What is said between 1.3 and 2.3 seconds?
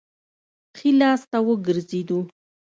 ته وګرځېدو.